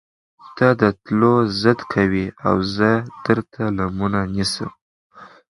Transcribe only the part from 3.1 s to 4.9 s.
درته لمنه نيسم